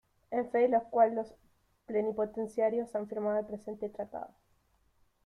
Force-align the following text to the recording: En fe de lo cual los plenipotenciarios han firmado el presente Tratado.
En 0.31 0.49
fe 0.49 0.61
de 0.61 0.67
lo 0.69 0.83
cual 0.85 1.13
los 1.13 1.31
plenipotenciarios 1.85 2.95
han 2.95 3.07
firmado 3.07 3.37
el 3.37 3.45
presente 3.45 3.87
Tratado. 3.87 4.31